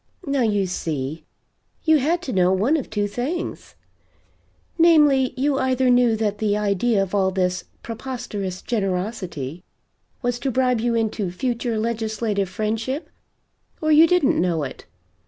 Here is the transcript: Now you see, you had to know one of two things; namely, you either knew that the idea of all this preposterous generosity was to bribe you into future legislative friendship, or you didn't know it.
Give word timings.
Now 0.25 0.41
you 0.41 0.65
see, 0.65 1.25
you 1.83 1.99
had 1.99 2.23
to 2.23 2.33
know 2.33 2.51
one 2.51 2.75
of 2.75 2.89
two 2.89 3.05
things; 3.07 3.75
namely, 4.79 5.31
you 5.37 5.59
either 5.59 5.91
knew 5.91 6.15
that 6.15 6.39
the 6.39 6.57
idea 6.57 7.03
of 7.03 7.13
all 7.13 7.29
this 7.29 7.65
preposterous 7.83 8.63
generosity 8.63 9.63
was 10.23 10.39
to 10.39 10.49
bribe 10.49 10.81
you 10.81 10.95
into 10.95 11.29
future 11.29 11.77
legislative 11.77 12.49
friendship, 12.49 13.11
or 13.79 13.91
you 13.91 14.07
didn't 14.07 14.41
know 14.41 14.63
it. 14.63 14.87